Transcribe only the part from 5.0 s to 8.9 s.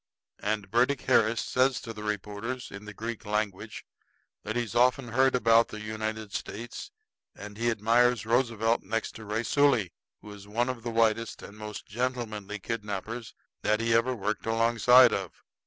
heard about the United States, and he admires Roosevelt